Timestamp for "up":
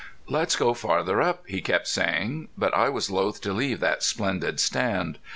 1.21-1.43